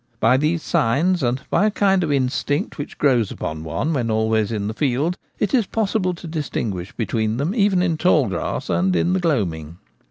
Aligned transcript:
By 0.19 0.35
these 0.35 0.63
signs, 0.63 1.21
and 1.21 1.39
by 1.51 1.67
a 1.67 1.69
kind 1.69 2.03
of 2.03 2.11
instinct 2.11 2.79
which 2.79 2.97
grows 2.97 3.29
upon 3.29 3.63
one 3.63 3.93
when 3.93 4.09
always 4.09 4.51
in 4.51 4.65
the 4.67 4.73
field, 4.73 5.15
it 5.37 5.53
is 5.53 5.67
possible 5.67 6.15
to 6.15 6.25
distinguish 6.25 6.91
between 6.91 7.37
them 7.37 7.53
even 7.53 7.83
in 7.83 7.97
tall 7.97 8.27
grass 8.27 8.67
and 8.67 8.95
in 8.95 9.13
the 9.13 9.19
gloaming. 9.19 9.77